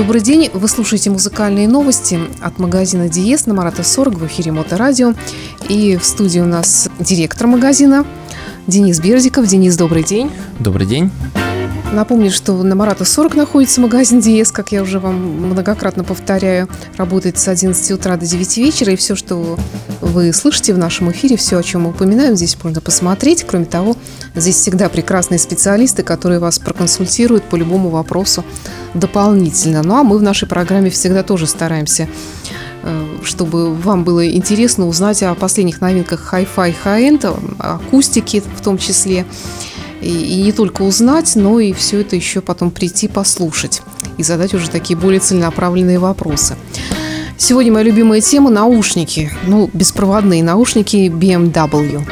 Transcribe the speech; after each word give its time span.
Добрый 0.00 0.22
день. 0.22 0.48
Вы 0.54 0.66
слушаете 0.66 1.10
музыкальные 1.10 1.68
новости 1.68 2.18
от 2.40 2.58
магазина 2.58 3.10
Диес 3.10 3.44
на 3.44 3.52
Марата 3.52 3.82
40 3.82 4.14
в 4.14 4.26
эфире 4.28 4.50
Моторадио. 4.50 5.12
И 5.68 5.98
в 5.98 6.04
студии 6.06 6.40
у 6.40 6.46
нас 6.46 6.88
директор 6.98 7.46
магазина 7.46 8.06
Денис 8.66 8.98
Бердиков. 8.98 9.46
Денис, 9.46 9.76
добрый 9.76 10.02
день. 10.02 10.30
Добрый 10.58 10.86
день. 10.86 11.10
Напомню, 11.92 12.30
что 12.30 12.52
на 12.62 12.76
Марата 12.76 13.04
40 13.04 13.34
находится 13.34 13.80
магазин 13.80 14.20
Диес, 14.20 14.52
как 14.52 14.70
я 14.70 14.82
уже 14.82 15.00
вам 15.00 15.16
многократно 15.48 16.04
повторяю, 16.04 16.68
работает 16.96 17.36
с 17.36 17.48
11 17.48 17.90
утра 17.90 18.16
до 18.16 18.24
9 18.24 18.58
вечера, 18.58 18.92
и 18.92 18.96
все, 18.96 19.16
что 19.16 19.58
вы 20.00 20.32
слышите 20.32 20.72
в 20.72 20.78
нашем 20.78 21.10
эфире, 21.10 21.36
все, 21.36 21.58
о 21.58 21.62
чем 21.64 21.82
мы 21.82 21.90
упоминаем, 21.90 22.36
здесь 22.36 22.56
можно 22.62 22.80
посмотреть. 22.80 23.44
Кроме 23.44 23.64
того, 23.64 23.96
здесь 24.36 24.54
всегда 24.54 24.88
прекрасные 24.88 25.40
специалисты, 25.40 26.04
которые 26.04 26.38
вас 26.38 26.60
проконсультируют 26.60 27.42
по 27.44 27.56
любому 27.56 27.88
вопросу 27.88 28.44
дополнительно. 28.94 29.82
Ну 29.82 29.96
а 29.96 30.04
мы 30.04 30.16
в 30.16 30.22
нашей 30.22 30.46
программе 30.46 30.90
всегда 30.90 31.24
тоже 31.24 31.48
стараемся 31.48 32.08
э, 32.84 33.06
чтобы 33.24 33.74
вам 33.74 34.04
было 34.04 34.30
интересно 34.30 34.86
узнать 34.86 35.24
о 35.24 35.34
последних 35.34 35.80
новинках 35.80 36.32
Hi-Fi 36.32 36.74
High-End, 36.84 37.56
акустики 37.58 38.42
в 38.56 38.62
том 38.62 38.78
числе 38.78 39.26
и, 40.00 40.42
не 40.42 40.52
только 40.52 40.82
узнать, 40.82 41.36
но 41.36 41.60
и 41.60 41.72
все 41.72 42.00
это 42.00 42.16
еще 42.16 42.40
потом 42.40 42.70
прийти 42.70 43.08
послушать 43.08 43.82
и 44.16 44.22
задать 44.22 44.54
уже 44.54 44.70
такие 44.70 44.98
более 44.98 45.20
целенаправленные 45.20 45.98
вопросы. 45.98 46.56
Сегодня 47.36 47.72
моя 47.72 47.86
любимая 47.86 48.20
тема– 48.20 48.50
наушники. 48.50 49.30
Ну, 49.46 49.70
беспроводные 49.72 50.42
наушники 50.42 51.08
BMW. 51.08 52.06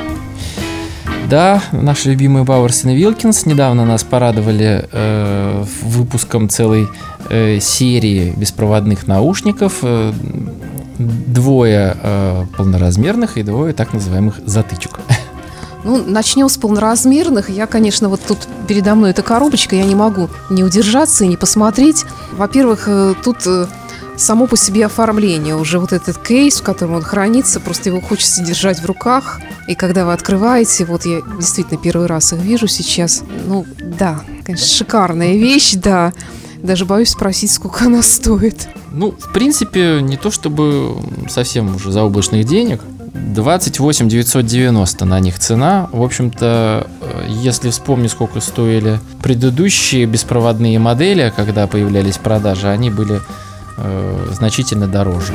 Да, 1.28 1.62
наши 1.72 2.10
любимые 2.10 2.44
Бауэрсон 2.44 2.92
и 2.92 2.96
Вилкинс 2.96 3.44
недавно 3.44 3.84
нас 3.84 4.02
порадовали 4.02 4.88
э, 4.90 5.64
выпуском 5.82 6.48
целой 6.48 6.88
э, 7.28 7.60
серии 7.60 8.32
беспроводных 8.34 9.06
наушников. 9.06 9.80
Э, 9.82 10.14
двое 10.98 11.94
э, 12.02 12.46
полноразмерных 12.56 13.36
и 13.36 13.42
двое 13.42 13.74
так 13.74 13.92
называемых 13.92 14.40
затычек. 14.46 14.98
Ну, 15.84 16.02
начнем 16.04 16.48
с 16.48 16.56
полноразмерных. 16.56 17.50
Я, 17.50 17.66
конечно, 17.66 18.08
вот 18.08 18.20
тут 18.26 18.38
передо 18.66 18.94
мной 18.94 19.10
эта 19.10 19.22
коробочка, 19.22 19.76
я 19.76 19.84
не 19.84 19.94
могу 19.94 20.28
не 20.50 20.64
удержаться 20.64 21.24
и 21.24 21.28
не 21.28 21.36
посмотреть. 21.36 22.04
Во-первых, 22.32 22.84
э, 22.88 23.14
тут 23.22 23.46
э, 23.46 23.66
само 24.16 24.46
по 24.46 24.56
себе 24.56 24.86
оформление, 24.86 25.56
уже 25.56 25.78
вот 25.78 25.92
этот 25.92 26.18
кейс, 26.18 26.60
в 26.60 26.64
котором 26.64 26.94
он 26.94 27.02
хранится, 27.02 27.60
просто 27.60 27.90
его 27.90 28.00
хочется 28.00 28.42
держать 28.42 28.80
в 28.80 28.86
руках. 28.86 29.40
И 29.66 29.74
когда 29.74 30.04
вы 30.04 30.12
открываете, 30.12 30.84
вот 30.84 31.06
я 31.06 31.20
действительно 31.38 31.80
первый 31.80 32.06
раз 32.06 32.32
их 32.32 32.40
вижу 32.40 32.66
сейчас, 32.66 33.22
ну 33.46 33.64
да, 33.78 34.20
конечно, 34.44 34.66
шикарная 34.66 35.36
вещь, 35.36 35.74
да. 35.74 36.12
Даже 36.62 36.84
боюсь 36.86 37.10
спросить, 37.10 37.52
сколько 37.52 37.84
она 37.84 38.02
стоит. 38.02 38.68
Ну, 38.90 39.12
в 39.12 39.32
принципе, 39.32 40.00
не 40.02 40.16
то 40.16 40.32
чтобы 40.32 40.96
совсем 41.28 41.76
уже 41.76 41.92
заоблачных 41.92 42.44
денег. 42.44 42.80
28 43.14 44.08
990 44.08 45.04
на 45.04 45.20
них 45.20 45.38
цена. 45.38 45.88
В 45.92 46.02
общем-то, 46.02 46.86
э, 47.00 47.26
если 47.28 47.70
вспомнить, 47.70 48.10
сколько 48.10 48.40
стоили 48.40 49.00
предыдущие 49.22 50.06
беспроводные 50.06 50.78
модели, 50.78 51.32
когда 51.34 51.66
появлялись 51.66 52.18
продажи, 52.18 52.68
они 52.68 52.90
были 52.90 53.20
э, 53.76 54.28
значительно 54.32 54.86
дороже. 54.86 55.32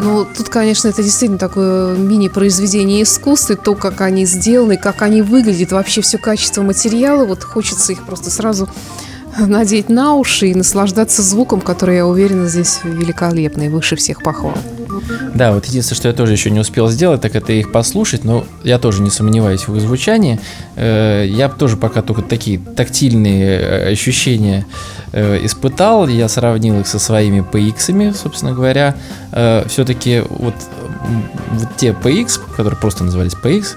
Ну, 0.00 0.24
тут, 0.24 0.48
конечно, 0.48 0.88
это 0.88 1.02
действительно 1.02 1.38
такое 1.38 1.96
мини-произведение 1.96 3.04
искусства, 3.04 3.54
то, 3.54 3.74
как 3.76 4.00
они 4.00 4.24
сделаны, 4.24 4.76
как 4.76 5.02
они 5.02 5.22
выглядят, 5.22 5.70
вообще 5.70 6.00
все 6.00 6.18
качество 6.18 6.62
материала, 6.62 7.24
вот 7.24 7.44
хочется 7.44 7.92
их 7.92 8.04
просто 8.04 8.30
сразу 8.30 8.68
надеть 9.38 9.88
на 9.88 10.14
уши 10.14 10.48
и 10.48 10.54
наслаждаться 10.54 11.22
звуком, 11.22 11.60
который, 11.60 11.96
я 11.96 12.06
уверена, 12.06 12.48
здесь 12.48 12.80
великолепный, 12.82 13.68
выше 13.68 13.96
всех 13.96 14.22
похвал. 14.22 14.58
Да, 15.34 15.52
вот 15.52 15.66
единственное, 15.66 15.96
что 15.96 16.08
я 16.08 16.14
тоже 16.14 16.32
еще 16.32 16.50
не 16.50 16.60
успел 16.60 16.88
сделать, 16.88 17.20
так 17.20 17.34
это 17.34 17.52
их 17.52 17.72
послушать, 17.72 18.24
но 18.24 18.44
я 18.64 18.78
тоже 18.78 19.02
не 19.02 19.10
сомневаюсь 19.10 19.66
в 19.66 19.74
их 19.74 19.82
звучании. 19.82 20.40
Э, 20.76 21.24
я 21.26 21.48
тоже 21.48 21.76
пока 21.76 22.02
только 22.02 22.22
такие 22.22 22.58
тактильные 22.58 23.60
э, 23.60 23.92
ощущения 23.92 24.66
э, 25.12 25.44
испытал, 25.44 26.06
я 26.08 26.28
сравнил 26.28 26.80
их 26.80 26.86
со 26.86 26.98
своими 26.98 27.40
PX, 27.40 28.14
собственно 28.14 28.52
говоря. 28.52 28.94
Все-таки 29.66 30.22
вот, 30.28 30.54
вот 31.52 31.68
те 31.78 31.90
PX, 31.90 32.40
которые 32.54 32.78
просто 32.78 33.04
назывались 33.04 33.32
PX, 33.32 33.76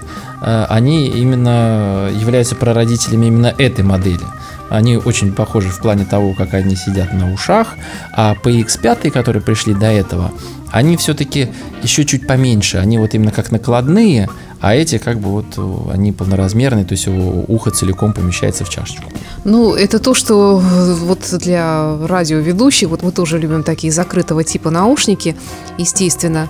они 0.68 1.08
именно 1.08 2.10
являются 2.14 2.54
прародителями 2.54 3.26
именно 3.26 3.54
этой 3.56 3.82
модели. 3.82 4.20
Они 4.68 4.96
очень 4.96 5.32
похожи 5.32 5.68
в 5.70 5.80
плане 5.80 6.04
того, 6.04 6.34
как 6.34 6.54
они 6.54 6.74
сидят 6.76 7.12
на 7.12 7.32
ушах, 7.32 7.74
а 8.12 8.34
PX5, 8.34 9.10
которые 9.10 9.42
пришли 9.42 9.74
до 9.74 9.86
этого, 9.86 10.32
они 10.72 10.96
все-таки 10.96 11.48
еще 11.82 12.04
чуть 12.04 12.26
поменьше, 12.26 12.78
они 12.78 12.98
вот 12.98 13.14
именно 13.14 13.32
как 13.32 13.50
накладные, 13.50 14.28
а 14.60 14.74
эти 14.74 14.98
как 14.98 15.20
бы 15.20 15.30
вот 15.30 15.90
они 15.92 16.12
полноразмерные, 16.12 16.84
то 16.84 16.92
есть 16.92 17.06
ухо 17.06 17.70
целиком 17.70 18.12
помещается 18.12 18.64
в 18.64 18.70
чашечку. 18.70 19.04
Ну, 19.44 19.74
это 19.74 19.98
то, 19.98 20.14
что 20.14 20.56
вот 20.58 21.20
для 21.38 21.98
радиоведущих, 22.06 22.88
вот 22.88 23.02
мы 23.02 23.12
тоже 23.12 23.38
любим 23.38 23.62
такие 23.62 23.92
закрытого 23.92 24.44
типа 24.44 24.70
наушники, 24.70 25.36
естественно. 25.78 26.48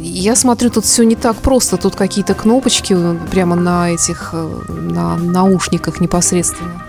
Я 0.00 0.34
смотрю, 0.34 0.70
тут 0.70 0.86
все 0.86 1.04
не 1.04 1.14
так 1.14 1.36
просто, 1.36 1.76
тут 1.76 1.94
какие-то 1.94 2.34
кнопочки 2.34 2.96
прямо 3.30 3.54
на 3.54 3.90
этих 3.90 4.34
на 4.68 5.16
наушниках 5.16 6.00
непосредственно. 6.00 6.82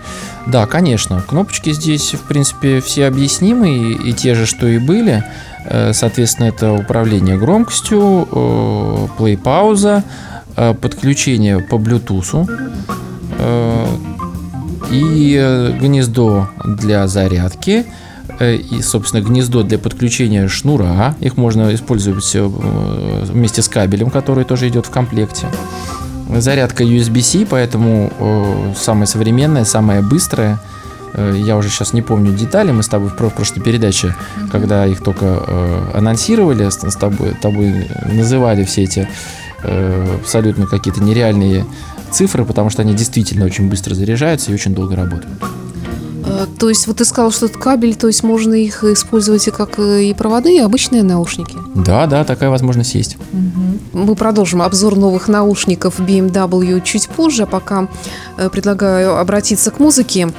Да, 0.46 0.66
конечно, 0.66 1.22
кнопочки 1.26 1.72
здесь, 1.72 2.14
в 2.14 2.20
принципе, 2.20 2.80
все 2.80 3.06
объяснимы, 3.06 3.76
и, 3.76 4.10
и 4.10 4.12
те 4.12 4.34
же, 4.34 4.46
что 4.46 4.66
и 4.66 4.78
были. 4.78 5.24
Э, 5.68 5.92
соответственно, 5.92 6.46
это 6.46 6.72
управление 6.72 7.36
громкостью, 7.36 8.28
э, 8.30 9.06
плей-пауза, 9.18 10.04
э, 10.56 10.74
подключение 10.74 11.60
по 11.60 11.76
Bluetooth 11.76 12.48
и 14.90 15.74
гнездо 15.80 16.48
для 16.64 17.06
зарядки, 17.08 17.84
и, 18.40 18.80
собственно, 18.82 19.20
гнездо 19.20 19.62
для 19.62 19.78
подключения 19.78 20.48
шнура. 20.48 21.16
Их 21.20 21.36
можно 21.36 21.74
использовать 21.74 22.34
вместе 22.34 23.62
с 23.62 23.68
кабелем, 23.68 24.10
который 24.10 24.44
тоже 24.44 24.68
идет 24.68 24.86
в 24.86 24.90
комплекте. 24.90 25.48
Зарядка 26.36 26.84
USB-C, 26.84 27.46
поэтому 27.50 28.72
самая 28.76 29.06
современная, 29.06 29.64
самая 29.64 30.02
быстрая– 30.02 30.60
я 31.16 31.56
уже 31.56 31.68
сейчас 31.68 31.92
не 31.92 32.02
помню 32.02 32.32
детали, 32.32 32.72
мы 32.72 32.82
с 32.82 32.88
тобой 32.88 33.08
в 33.08 33.16
прошлой 33.16 33.62
передаче, 33.62 34.08
mm-hmm. 34.08 34.50
когда 34.50 34.86
их 34.86 35.02
только 35.02 35.42
э, 35.46 35.90
анонсировали, 35.94 36.68
с 36.68 36.96
тобой, 36.96 37.34
тобой 37.40 37.88
называли 38.12 38.64
все 38.64 38.82
эти 38.84 39.08
э, 39.62 40.16
абсолютно 40.20 40.66
какие-то 40.66 41.02
нереальные 41.02 41.64
цифры, 42.10 42.44
потому 42.44 42.70
что 42.70 42.82
они 42.82 42.94
действительно 42.94 43.44
очень 43.44 43.68
быстро 43.68 43.94
заряжаются 43.94 44.50
и 44.50 44.54
очень 44.54 44.74
долго 44.74 44.96
работают. 44.96 45.32
Э, 46.46 46.58
то 46.58 46.68
есть 46.68 46.86
вот 46.86 46.96
ты 46.96 47.04
сказал, 47.04 47.30
что 47.30 47.46
это 47.46 47.58
кабель, 47.58 47.94
то 47.94 48.06
есть 48.06 48.22
можно 48.22 48.54
их 48.54 48.84
использовать 48.84 49.46
и 49.48 49.50
как 49.50 49.78
э, 49.78 50.04
и 50.04 50.14
проводные, 50.14 50.56
и 50.56 50.60
обычные 50.60 51.02
наушники? 51.02 51.56
Да, 51.74 52.06
да, 52.06 52.24
такая 52.24 52.50
возможность 52.50 52.94
есть. 52.94 53.16
Угу. 53.32 54.04
Мы 54.04 54.14
продолжим 54.14 54.62
обзор 54.62 54.96
новых 54.96 55.28
наушников 55.28 56.00
BMW 56.00 56.80
чуть 56.82 57.08
позже, 57.08 57.44
а 57.44 57.46
пока 57.46 57.88
э, 58.36 58.48
предлагаю 58.50 59.18
обратиться 59.18 59.70
к 59.70 59.78
музыке 59.78 60.32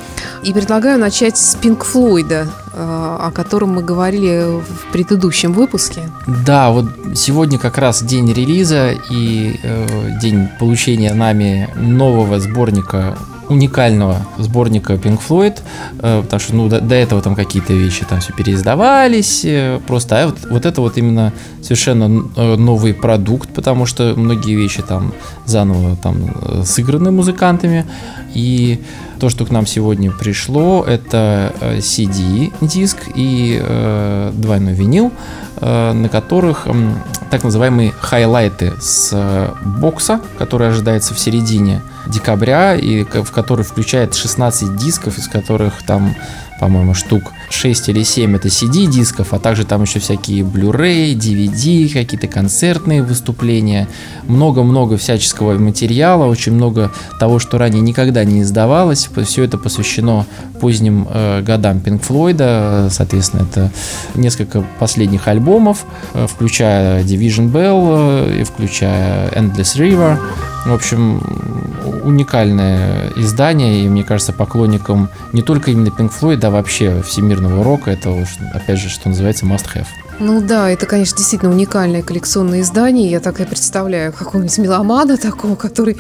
и 0.43 0.53
предлагаю 0.53 0.99
начать 0.99 1.37
с 1.37 1.55
Pink 1.55 1.85
Floyd, 1.91 2.47
о 2.79 3.31
котором 3.31 3.73
мы 3.73 3.81
говорили 3.81 4.61
в 4.61 4.91
предыдущем 4.91 5.51
выпуске. 5.51 6.11
Да, 6.45 6.69
вот 6.69 6.85
сегодня 7.15 7.57
как 7.57 7.77
раз 7.79 8.03
день 8.03 8.31
релиза 8.31 8.91
и 9.09 9.59
э, 9.63 10.19
день 10.21 10.47
получения 10.59 11.13
нами 11.13 11.69
нового 11.75 12.39
сборника 12.39 13.17
уникального 13.49 14.25
сборника 14.37 14.93
Pink 14.93 15.19
Floyd, 15.27 15.59
э, 15.99 16.21
потому 16.21 16.39
что 16.39 16.55
ну, 16.55 16.69
до, 16.69 16.81
до 16.81 16.95
этого 16.95 17.21
там 17.21 17.35
какие-то 17.35 17.73
вещи 17.73 18.05
там 18.05 18.19
все 18.19 18.33
переиздавались, 18.33 19.45
э, 19.45 19.79
просто 19.87 20.21
а 20.21 20.25
вот, 20.27 20.37
вот 20.49 20.65
это 20.65 20.81
вот 20.81 20.97
именно 20.97 21.33
совершенно 21.61 22.29
э, 22.35 22.55
новый 22.55 22.93
продукт, 22.93 23.49
потому 23.49 23.85
что 23.85 24.13
многие 24.15 24.55
вещи 24.55 24.81
там 24.81 25.13
заново 25.45 25.95
там 25.95 26.63
сыграны 26.65 27.11
музыкантами, 27.11 27.85
и 28.33 28.81
то, 29.19 29.29
что 29.29 29.45
к 29.45 29.51
нам 29.51 29.65
сегодня 29.65 30.11
пришло, 30.11 30.83
это 30.83 31.53
CD-диск 31.77 32.97
и 33.15 33.59
э, 33.61 34.31
двойной 34.33 34.73
винил, 34.73 35.11
э, 35.57 35.93
на 35.93 36.09
которых 36.09 36.63
э, 36.65 36.93
так 37.29 37.43
называемые 37.43 37.91
хайлайты 37.91 38.73
с 38.79 39.11
э, 39.13 39.53
бокса, 39.79 40.21
который 40.37 40.69
ожидается 40.69 41.13
в 41.13 41.19
середине 41.19 41.81
декабря, 42.05 42.75
и 42.75 43.03
в 43.03 43.31
который 43.31 43.65
включает 43.65 44.15
16 44.15 44.77
дисков, 44.77 45.17
из 45.17 45.27
которых 45.27 45.83
там 45.83 46.15
по-моему, 46.59 46.93
штук 46.93 47.33
6 47.49 47.89
или 47.89 48.03
7 48.03 48.35
это 48.35 48.47
CD-дисков, 48.49 49.33
а 49.33 49.39
также 49.39 49.65
там 49.65 49.83
еще 49.83 49.99
всякие 49.99 50.43
Blu-ray, 50.43 51.13
DVD, 51.13 51.91
какие-то 51.91 52.27
концертные 52.27 53.01
выступления, 53.01 53.87
много-много 54.23 54.97
всяческого 54.97 55.57
материала, 55.57 56.25
очень 56.25 56.53
много 56.53 56.91
того, 57.19 57.39
что 57.39 57.57
ранее 57.57 57.81
никогда 57.81 58.23
не 58.23 58.41
издавалось. 58.41 59.09
Все 59.25 59.43
это 59.43 59.57
посвящено 59.57 60.25
поздним 60.59 61.07
э, 61.09 61.41
годам 61.41 61.77
Pink 61.77 62.01
Floyd, 62.07 62.89
соответственно, 62.89 63.43
это 63.43 63.71
несколько 64.15 64.63
последних 64.79 65.27
альбомов, 65.27 65.85
э, 66.13 66.27
включая 66.27 67.03
Division 67.03 67.51
Bell 67.51 68.27
э, 68.27 68.41
и 68.41 68.43
включая 68.43 69.29
Endless 69.31 69.77
River. 69.77 70.17
В 70.65 70.73
общем, 70.73 71.21
уникальное 72.03 73.11
издание, 73.15 73.85
и 73.85 73.89
мне 73.89 74.03
кажется, 74.03 74.33
поклонникам 74.33 75.09
не 75.31 75.41
только 75.41 75.71
именно 75.71 75.87
Pink 75.87 76.11
Floyd, 76.19 76.45
а 76.45 76.49
вообще 76.49 77.01
всемирного 77.37 77.63
рока, 77.63 77.91
это, 77.91 78.25
опять 78.53 78.79
же, 78.79 78.89
что 78.89 79.09
называется, 79.09 79.45
must 79.45 79.67
have. 79.75 79.87
Ну 80.19 80.41
да, 80.41 80.69
это, 80.69 80.85
конечно, 80.87 81.17
действительно 81.17 81.51
уникальное 81.51 82.01
коллекционное 82.01 82.61
издание. 82.61 83.11
Я 83.11 83.19
так 83.19 83.39
и 83.39 83.45
представляю 83.45 84.11
какого-нибудь 84.11 84.57
меломана 84.57 85.17
такого, 85.17 85.55
который 85.55 85.95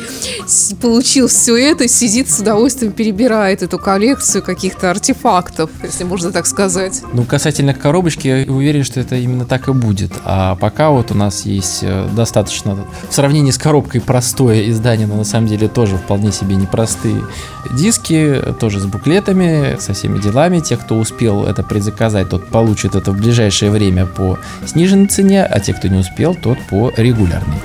получил 0.81 1.27
все 1.27 1.55
это, 1.55 1.87
сидит 1.87 2.29
с 2.29 2.39
удовольствием, 2.39 2.93
перебирает 2.93 3.61
эту 3.61 3.77
коллекцию 3.77 4.41
каких-то 4.41 4.89
артефактов, 4.89 5.69
если 5.83 6.03
можно 6.03 6.31
так 6.31 6.47
сказать. 6.47 7.01
Ну, 7.13 7.25
касательно 7.25 7.75
коробочки, 7.75 8.27
я 8.27 8.51
уверен, 8.51 8.83
что 8.83 8.99
это 8.99 9.15
именно 9.15 9.45
так 9.45 9.67
и 9.67 9.73
будет. 9.73 10.11
А 10.25 10.55
пока 10.55 10.89
вот 10.89 11.11
у 11.11 11.13
нас 11.13 11.45
есть 11.45 11.79
э, 11.83 12.09
достаточно, 12.15 12.75
в 13.09 13.13
сравнении 13.13 13.51
с 13.51 13.57
коробкой, 13.57 14.01
простое 14.01 14.69
издание, 14.69 15.05
но 15.05 15.15
на 15.15 15.25
самом 15.25 15.47
деле 15.47 15.67
тоже 15.67 15.97
вполне 15.97 16.31
себе 16.31 16.55
непростые 16.55 17.23
диски, 17.71 18.41
тоже 18.59 18.79
с 18.79 18.85
буклетами, 18.85 19.77
со 19.79 19.93
всеми 19.93 20.19
делами. 20.19 20.59
Те, 20.59 20.77
кто 20.77 20.97
успел 20.97 21.45
это 21.45 21.61
предзаказать, 21.61 22.29
тот 22.29 22.47
получит 22.47 22.95
это 22.95 23.11
в 23.11 23.17
ближайшее 23.17 23.69
время 23.69 24.06
по 24.07 24.39
сниженной 24.65 25.07
цене, 25.07 25.43
а 25.43 25.59
те, 25.59 25.73
кто 25.73 25.87
не 25.87 25.97
успел, 25.97 26.35
тот 26.35 26.57
по 26.69 26.91
регулярной. 26.97 27.57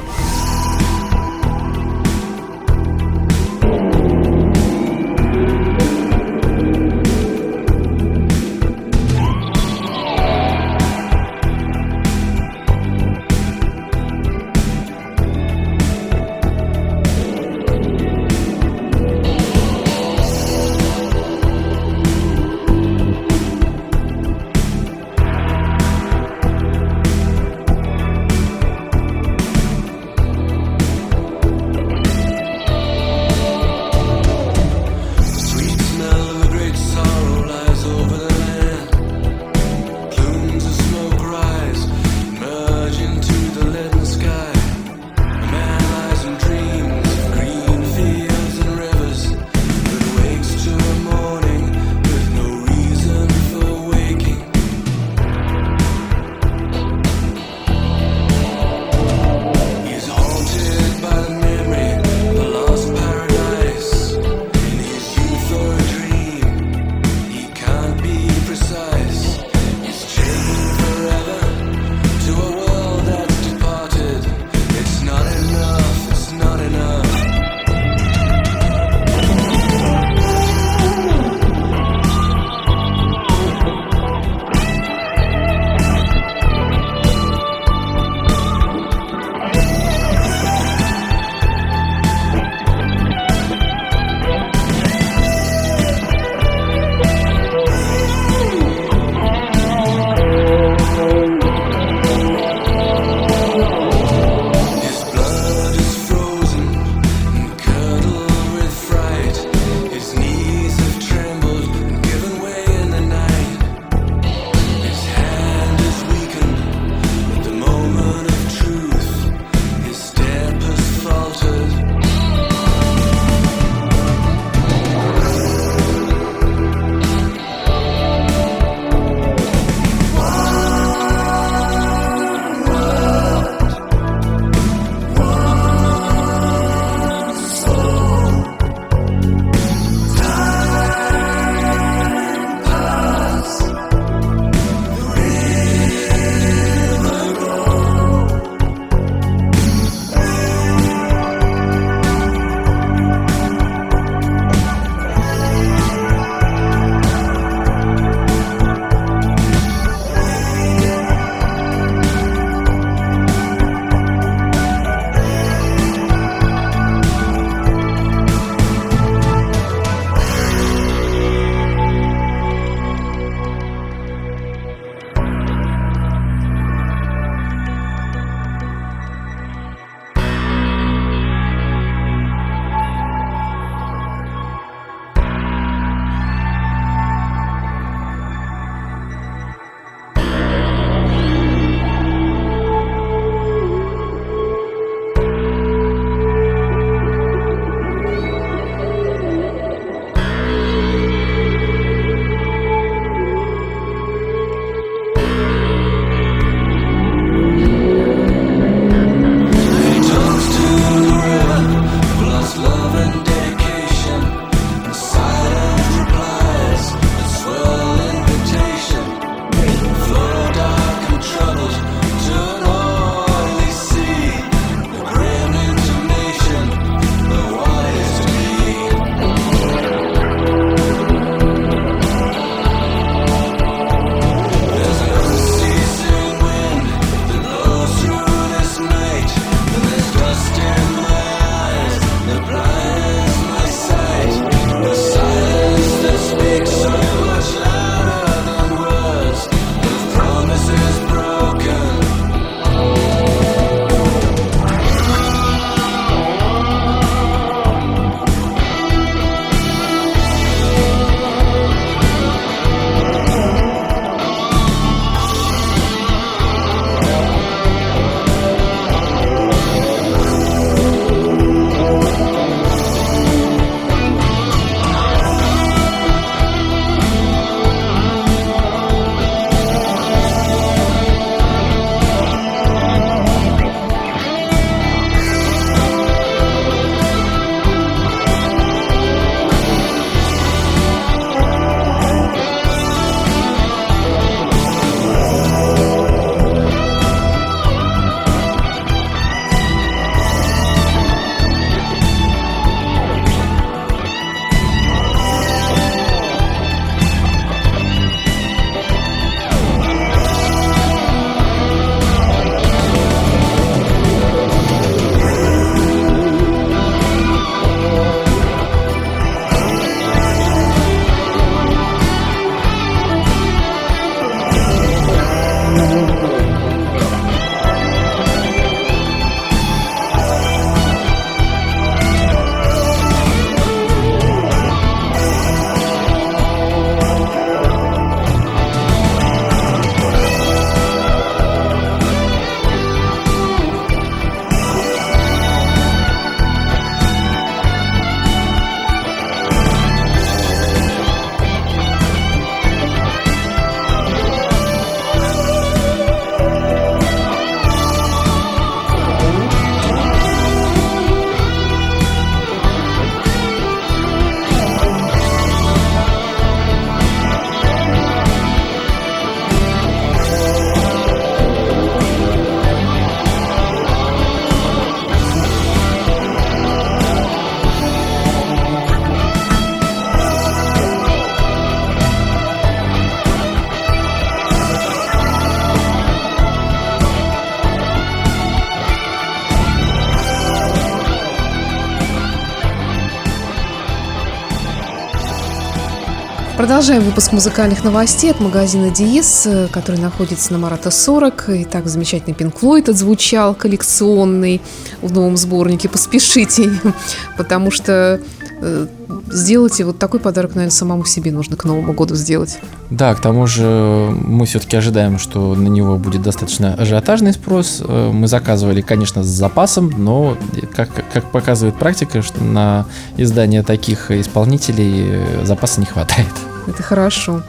Продолжаем 396.62 397.02
выпуск 397.02 397.32
музыкальных 397.32 397.82
новостей 397.82 398.30
от 398.30 398.38
магазина 398.38 398.90
Диес, 398.90 399.48
который 399.72 399.98
находится 399.98 400.52
на 400.52 400.60
Марата 400.60 400.92
40. 400.92 401.48
И 401.48 401.64
так 401.64 401.88
замечательный 401.88 402.34
Pink 402.34 402.54
Floyd 402.56 402.88
отзвучал, 402.88 403.56
коллекционный 403.56 404.62
в 405.00 405.12
новом 405.12 405.36
сборнике. 405.36 405.88
Поспешите, 405.88 406.70
потому 407.36 407.72
что 407.72 408.20
э, 408.60 408.86
сделайте 409.32 409.84
вот 409.84 409.98
такой 409.98 410.20
подарок, 410.20 410.54
наверное, 410.54 410.70
самому 410.70 411.04
себе 411.04 411.32
нужно 411.32 411.56
к 411.56 411.64
Новому 411.64 411.94
году 411.94 412.14
сделать. 412.14 412.60
Да, 412.90 413.12
к 413.16 413.20
тому 413.20 413.48
же 413.48 414.14
мы 414.24 414.46
все-таки 414.46 414.76
ожидаем, 414.76 415.18
что 415.18 415.56
на 415.56 415.66
него 415.66 415.96
будет 415.96 416.22
достаточно 416.22 416.74
ажиотажный 416.74 417.32
спрос. 417.32 417.82
Э, 417.84 418.12
мы 418.12 418.28
заказывали, 418.28 418.82
конечно, 418.82 419.24
с 419.24 419.26
запасом, 419.26 419.92
но, 419.98 420.38
как, 420.76 420.90
как 421.12 421.28
показывает 421.32 421.76
практика, 421.76 422.22
что 422.22 422.44
на 422.44 422.86
издание 423.16 423.64
таких 423.64 424.12
исполнителей 424.12 425.06
э, 425.08 425.44
запаса 425.44 425.80
не 425.80 425.86
хватает. 425.86 426.28
Это 426.66 426.82
хорошо. 426.82 427.42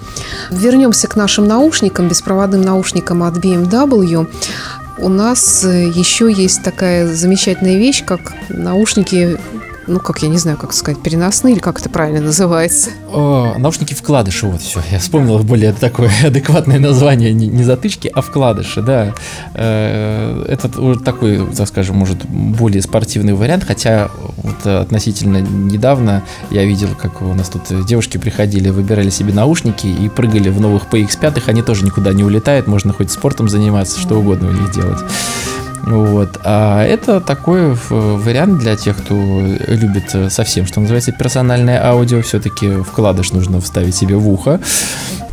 Вернемся 0.50 1.08
к 1.08 1.16
нашим 1.16 1.48
наушникам, 1.48 2.08
беспроводным 2.08 2.62
наушникам 2.62 3.24
от 3.24 3.38
BMW. 3.38 4.28
У 4.98 5.10
нас 5.10 5.64
э, 5.64 5.88
еще 5.88 6.32
есть 6.32 6.64
такая 6.64 7.08
замечательная 7.08 7.78
вещь, 7.78 8.04
как 8.06 8.34
наушники 8.50 9.38
ну, 9.88 10.00
как 10.00 10.22
я 10.24 10.30
не 10.30 10.38
знаю, 10.38 10.58
как 10.58 10.74
сказать, 10.74 11.02
переносные 11.02 11.54
или 11.54 11.60
как 11.60 11.80
это 11.80 11.90
правильно 11.90 12.22
называется? 12.22 12.92
О, 13.12 13.56
наушники 13.58 13.94
вкладыши, 13.94 14.48
вот 14.48 14.62
все. 14.62 14.82
Я 14.92 15.00
вспомнил 15.00 15.40
более 15.40 15.74
такое 15.74 16.12
адекватное 16.24 16.80
название, 16.80 17.34
не, 17.34 17.48
не 17.48 17.64
затычки, 17.64 18.10
а 18.14 18.22
вкладыши, 18.22 18.82
да. 18.82 19.14
Э, 19.54 20.46
это 20.48 20.70
такой, 21.00 21.48
так 21.56 21.68
скажем, 21.68 21.98
может, 21.98 22.26
более 22.26 22.82
спортивный 22.82 23.34
вариант, 23.34 23.66
хотя 23.66 24.10
вот 24.38 24.66
относительно 24.66 25.38
недавно 25.42 26.24
я 26.50 26.64
видел, 26.64 26.90
как 27.00 27.22
у 27.22 27.34
нас 27.34 27.50
тут 27.50 27.86
девушки 27.86 28.18
приходили, 28.18 28.70
выбирали 28.70 29.10
себе 29.10 29.34
наушники 29.34 29.88
и 29.88 30.10
прыгали 30.10 30.50
в 30.50 30.62
новых 30.62 30.84
PX5, 30.92 31.44
они 31.48 31.62
тоже 31.62 31.86
никуда 31.86 32.14
не 32.14 32.24
улетают, 32.24 32.68
можно 32.68 32.94
хоть 32.94 33.12
спортом 33.12 33.50
заниматься, 33.50 34.00
что 34.00 34.16
угодно 34.16 34.50
у 34.50 34.54
них 34.54 34.72
делать. 34.72 35.00
Вот. 35.84 36.40
А 36.44 36.84
это 36.84 37.20
такой 37.20 37.76
вариант 37.90 38.60
для 38.60 38.76
тех, 38.76 38.98
кто 38.98 39.16
любит 39.68 40.16
совсем, 40.32 40.66
что 40.66 40.80
называется, 40.80 41.12
персональное 41.12 41.86
аудио. 41.86 42.22
Все-таки 42.22 42.82
вкладыш 42.82 43.34
нужно 43.34 43.60
вставить 43.62 43.96
себе 43.96 44.16
в 44.16 44.30
ухо. 44.30 44.60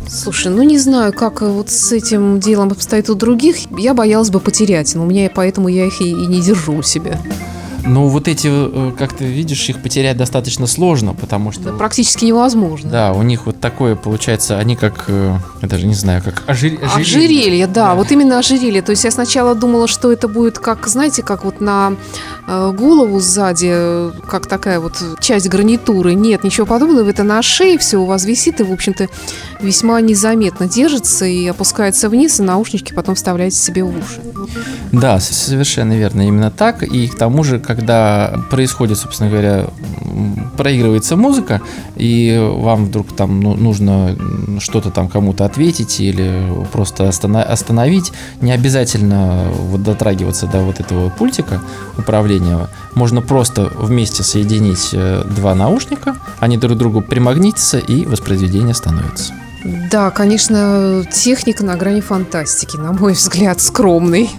Слушай, 0.07 0.51
ну 0.51 0.61
не 0.63 0.77
знаю, 0.77 1.13
как 1.13 1.41
вот 1.41 1.69
с 1.69 1.93
этим 1.93 2.41
делом 2.41 2.69
обстоит 2.71 3.09
у 3.09 3.15
других. 3.15 3.55
Я 3.77 3.93
боялась 3.93 4.29
бы 4.29 4.41
потерять, 4.41 4.93
но 4.93 5.03
у 5.03 5.05
меня 5.05 5.31
поэтому 5.33 5.69
я 5.69 5.85
их 5.85 6.01
и, 6.01 6.09
и 6.09 6.27
не 6.27 6.41
держу 6.41 6.75
у 6.75 6.83
себя. 6.83 7.17
Ну, 7.83 8.07
вот 8.07 8.27
эти, 8.27 8.47
э, 8.47 8.91
как 8.97 9.13
ты 9.13 9.25
видишь, 9.25 9.67
их 9.69 9.81
потерять 9.81 10.17
достаточно 10.17 10.67
сложно, 10.67 11.13
потому 11.13 11.51
что... 11.51 11.63
Да, 11.63 11.71
практически 11.73 12.25
невозможно. 12.25 12.89
Да, 12.89 13.13
у 13.13 13.23
них 13.23 13.47
такое 13.61 13.95
получается, 13.95 14.57
они 14.57 14.75
как, 14.75 15.05
э, 15.07 15.37
я 15.61 15.67
даже 15.67 15.85
не 15.85 15.93
знаю, 15.93 16.21
как 16.23 16.43
ожир... 16.47 16.73
ожерелье. 16.83 17.01
Ожерелье, 17.01 17.67
да, 17.67 17.73
да, 17.81 17.95
вот 17.95 18.11
именно 18.11 18.39
ожерелье. 18.39 18.81
То 18.81 18.91
есть 18.91 19.03
я 19.03 19.11
сначала 19.11 19.55
думала, 19.55 19.87
что 19.87 20.11
это 20.11 20.27
будет 20.27 20.59
как, 20.59 20.87
знаете, 20.87 21.23
как 21.23 21.45
вот 21.45 21.61
на 21.61 21.93
э, 22.47 22.71
голову 22.77 23.19
сзади, 23.19 24.11
как 24.27 24.47
такая 24.47 24.79
вот 24.79 25.01
часть 25.19 25.49
гарнитуры. 25.49 26.13
Нет, 26.13 26.43
ничего 26.43 26.65
подобного, 26.65 27.09
это 27.09 27.23
на 27.23 27.41
шее 27.41 27.77
все 27.77 27.97
у 27.97 28.05
вас 28.05 28.25
висит 28.25 28.59
и, 28.59 28.63
в 28.63 28.71
общем-то, 28.71 29.07
весьма 29.61 30.01
незаметно 30.01 30.67
держится 30.67 31.25
и 31.25 31.47
опускается 31.47 32.09
вниз, 32.09 32.39
и 32.39 32.43
наушнички 32.43 32.93
потом 32.93 33.15
вставляете 33.15 33.57
себе 33.57 33.83
в 33.83 33.89
уши. 33.89 34.21
Да, 34.91 35.19
совершенно 35.19 35.93
верно, 35.93 36.27
именно 36.27 36.51
так. 36.51 36.83
И 36.83 37.07
к 37.07 37.17
тому 37.17 37.43
же, 37.43 37.59
когда 37.59 38.39
происходит, 38.49 38.97
собственно 38.97 39.29
говоря, 39.29 39.67
проигрывается 40.57 41.15
музыка, 41.15 41.61
и 41.95 42.37
вам 42.39 42.85
вдруг 42.85 43.15
там 43.15 43.39
ну, 43.39 43.50
нужно 43.55 44.15
что-то 44.59 44.89
там 44.91 45.07
кому-то 45.07 45.45
ответить 45.45 45.99
или 45.99 46.43
просто 46.71 47.07
остановить, 47.09 48.11
не 48.41 48.51
обязательно 48.51 49.45
вот 49.53 49.83
дотрагиваться 49.83 50.47
до 50.47 50.61
вот 50.61 50.79
этого 50.79 51.09
пультика 51.09 51.61
управления. 51.97 52.69
Можно 52.95 53.21
просто 53.21 53.71
вместе 53.77 54.23
соединить 54.23 54.89
э, 54.93 55.23
два 55.35 55.55
наушника, 55.55 56.15
они 56.39 56.57
друг 56.57 56.73
к 56.73 56.77
другу 56.77 57.01
примагнитятся, 57.01 57.77
и 57.77 58.05
воспроизведение 58.05 58.73
становится. 58.73 59.33
Да, 59.91 60.09
конечно, 60.09 61.05
техника 61.11 61.63
на 61.63 61.75
грани 61.75 62.01
фантастики, 62.01 62.77
на 62.77 62.91
мой 62.91 63.13
взгляд, 63.13 63.61
скромный. 63.61 64.29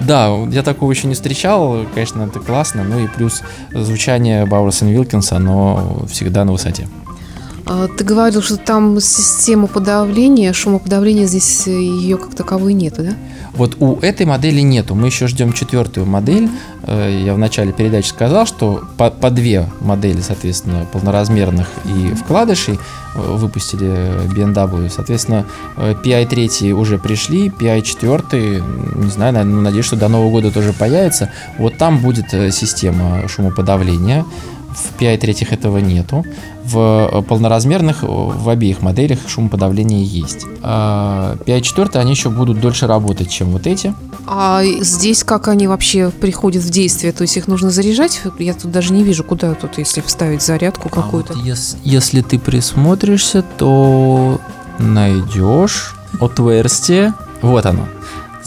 Да, 0.00 0.28
я 0.50 0.62
такого 0.62 0.92
еще 0.92 1.08
не 1.08 1.14
встречал, 1.14 1.84
конечно, 1.92 2.22
это 2.22 2.38
классно, 2.40 2.84
ну 2.84 3.00
и 3.00 3.08
плюс 3.08 3.42
звучание 3.72 4.46
Бауэрса 4.46 4.86
и 4.86 4.92
Вилкинса, 4.92 5.36
оно 5.36 6.06
всегда 6.08 6.44
на 6.44 6.52
высоте. 6.52 6.88
А, 7.68 7.86
ты 7.86 8.02
говорил, 8.02 8.40
что 8.40 8.56
там 8.56 8.98
система 8.98 9.66
подавления, 9.66 10.54
шумоподавления 10.54 11.26
здесь 11.26 11.66
э, 11.66 11.70
ее 11.70 12.16
как 12.16 12.34
таковой 12.34 12.72
нет, 12.72 12.94
да? 12.96 13.12
Вот 13.52 13.76
у 13.80 13.96
этой 13.96 14.24
модели 14.24 14.60
нету. 14.60 14.94
Мы 14.94 15.08
еще 15.08 15.26
ждем 15.26 15.52
четвертую 15.52 16.06
модель. 16.06 16.48
Э, 16.84 17.22
я 17.22 17.34
в 17.34 17.38
начале 17.38 17.72
передачи 17.72 18.08
сказал, 18.08 18.46
что 18.46 18.84
по, 18.96 19.10
по 19.10 19.30
две 19.30 19.68
модели, 19.80 20.22
соответственно, 20.22 20.86
полноразмерных 20.90 21.68
и 21.84 22.14
вкладышей 22.14 22.78
э, 23.14 23.20
выпустили 23.20 23.90
BMW. 24.34 24.88
Соответственно, 24.88 25.44
PI 25.76 26.26
3 26.26 26.72
уже 26.72 26.98
пришли, 26.98 27.48
PI 27.48 27.82
4, 27.82 28.64
не 28.96 29.10
знаю, 29.10 29.44
надеюсь, 29.44 29.84
что 29.84 29.96
до 29.96 30.08
Нового 30.08 30.30
года 30.30 30.50
тоже 30.50 30.72
появится. 30.72 31.30
Вот 31.58 31.76
там 31.76 31.98
будет 31.98 32.30
система 32.30 33.28
шумоподавления 33.28 34.24
в 34.68 35.00
PI3 35.00 35.48
этого 35.50 35.78
нету. 35.78 36.24
В 36.64 37.10
э, 37.12 37.22
полноразмерных, 37.22 38.04
э, 38.04 38.06
в 38.06 38.48
обеих 38.48 38.82
моделях 38.82 39.20
шумоподавление 39.26 40.04
есть. 40.04 40.44
А 40.62 41.36
PI4 41.46 41.98
они 41.98 42.10
еще 42.10 42.30
будут 42.30 42.60
дольше 42.60 42.86
работать, 42.86 43.30
чем 43.30 43.50
вот 43.50 43.66
эти. 43.66 43.94
А 44.26 44.62
здесь 44.80 45.24
как 45.24 45.48
они 45.48 45.66
вообще 45.66 46.10
приходят 46.10 46.62
в 46.62 46.70
действие? 46.70 47.12
То 47.12 47.22
есть 47.22 47.36
их 47.36 47.48
нужно 47.48 47.70
заряжать? 47.70 48.20
Я 48.38 48.54
тут 48.54 48.70
даже 48.70 48.92
не 48.92 49.02
вижу, 49.02 49.24
куда 49.24 49.54
тут, 49.54 49.78
если 49.78 50.00
вставить 50.00 50.42
зарядку 50.42 50.88
какую-то. 50.88 51.32
А 51.32 51.36
вот 51.36 51.44
если, 51.44 51.78
если 51.84 52.20
ты 52.20 52.38
присмотришься, 52.38 53.42
то 53.56 54.40
найдешь 54.78 55.94
отверстие. 56.20 57.14
Вот 57.40 57.64
оно. 57.66 57.88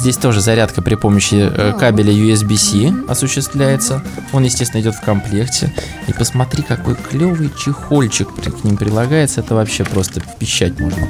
Здесь 0.02 0.18
тоже 0.18 0.42
зарядка 0.42 0.82
при 0.82 0.96
помощи 0.96 1.36
э, 1.36 1.74
кабеля 1.78 2.12
USB-C 2.12 3.06
осуществляется. 3.08 4.02
Он, 4.34 4.42
естественно, 4.42 4.82
идет 4.82 4.96
в 4.96 5.02
комплекте. 5.02 5.72
И 6.08 6.14
посмотри, 6.14 6.64
какой 6.64 6.96
клевый 6.96 7.52
чехольчик 7.56 8.28
к 8.34 8.64
ним 8.64 8.78
прилагается. 8.78 9.42
Это 9.42 9.54
вообще 9.54 9.84
просто 9.84 10.20
пищать 10.40 10.80
можно. 10.80 11.08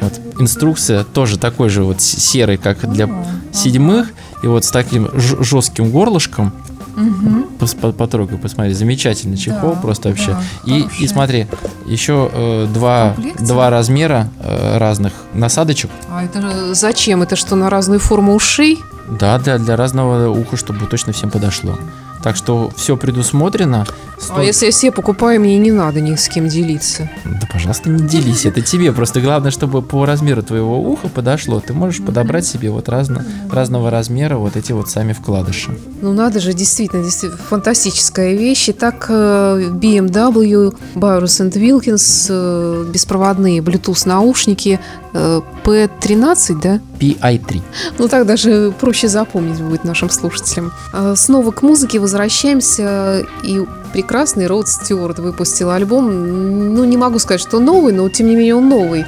Вот. 0.00 0.12
Инструкция 0.38 1.02
тоже 1.02 1.40
такой 1.40 1.70
же 1.70 1.82
вот 1.82 2.00
серый, 2.00 2.56
как 2.56 2.88
для 2.88 3.08
седьмых. 3.52 4.12
И 4.44 4.46
вот 4.46 4.64
с 4.64 4.70
таким 4.70 5.10
жестким 5.18 5.90
горлышком 5.90 6.52
Угу. 6.96 7.92
Потрогай, 7.92 8.38
посмотри, 8.38 8.72
замечательный 8.72 9.36
чехол, 9.36 9.74
да, 9.74 9.80
просто 9.80 10.08
вообще. 10.10 10.36
Да, 10.66 10.74
и, 10.74 10.86
и 11.00 11.08
смотри, 11.08 11.46
еще 11.86 12.30
э, 12.32 12.66
два, 12.72 13.14
два 13.40 13.70
размера 13.70 14.28
э, 14.40 14.78
разных 14.78 15.12
насадочек. 15.32 15.90
А 16.08 16.24
это 16.24 16.74
зачем? 16.74 17.22
Это 17.22 17.36
что, 17.36 17.56
на 17.56 17.70
разную 17.70 18.00
форму 18.00 18.34
ушей? 18.34 18.80
Да, 19.08 19.38
для, 19.38 19.58
для 19.58 19.76
разного 19.76 20.28
уха, 20.28 20.56
чтобы 20.56 20.86
точно 20.86 21.12
всем 21.12 21.30
подошло. 21.30 21.76
Так 22.24 22.36
что 22.36 22.72
все 22.74 22.96
предусмотрено. 22.96 23.84
Сто... 24.18 24.36
А 24.36 24.42
если 24.42 24.64
я 24.64 24.72
все 24.72 24.90
покупаю, 24.90 25.40
мне 25.42 25.58
не 25.58 25.70
надо 25.70 26.00
ни 26.00 26.14
с 26.14 26.26
кем 26.30 26.48
делиться. 26.48 27.10
Да, 27.26 27.46
пожалуйста, 27.52 27.90
не 27.90 28.02
делись. 28.08 28.46
Это 28.46 28.62
тебе. 28.62 28.92
Просто 28.92 29.20
главное, 29.20 29.50
чтобы 29.50 29.82
по 29.82 30.06
размеру 30.06 30.42
твоего 30.42 30.80
уха 30.80 31.08
подошло. 31.08 31.60
Ты 31.60 31.74
можешь 31.74 32.02
подобрать 32.02 32.46
себе 32.46 32.70
вот 32.70 32.88
разно, 32.88 33.26
разного 33.52 33.90
размера 33.90 34.38
вот 34.38 34.56
эти 34.56 34.72
вот 34.72 34.88
сами 34.88 35.12
вкладыши. 35.12 35.78
Ну 36.00 36.14
надо 36.14 36.40
же, 36.40 36.54
действительно, 36.54 37.04
действительно 37.04 37.42
фантастическая 37.42 38.32
вещь. 38.32 38.70
Итак, 38.70 39.04
э, 39.10 39.68
BMW, 39.74 40.74
Byrus 40.94 41.52
Wilkins, 41.52 42.26
э, 42.30 42.86
беспроводные 42.90 43.60
Bluetooth 43.60 44.08
наушники, 44.08 44.80
P13, 45.14 46.60
да? 46.60 46.80
PI3. 46.98 47.62
Ну 47.98 48.08
так 48.08 48.26
даже 48.26 48.74
проще 48.80 49.08
запомнить 49.08 49.60
будет 49.60 49.84
нашим 49.84 50.10
слушателям. 50.10 50.72
Снова 51.14 51.52
к 51.52 51.62
музыке 51.62 52.00
возвращаемся 52.00 53.24
и 53.44 53.64
прекрасный 53.94 54.48
Род 54.48 54.68
Стюарт 54.68 55.20
выпустил 55.20 55.70
альбом. 55.70 56.74
Ну, 56.74 56.84
не 56.84 56.96
могу 56.96 57.20
сказать, 57.20 57.40
что 57.40 57.60
новый, 57.60 57.92
но 57.92 58.08
тем 58.08 58.26
не 58.26 58.34
менее 58.34 58.56
он 58.56 58.68
новый. 58.68 59.04